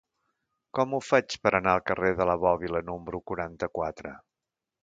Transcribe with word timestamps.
Com 0.77 0.95
ho 0.97 0.99
faig 1.07 1.35
per 1.43 1.51
anar 1.59 1.75
al 1.79 1.85
carrer 1.91 2.11
de 2.21 2.29
la 2.31 2.39
Bòbila 2.47 2.85
número 2.91 3.23
quaranta-quatre? 3.33 4.19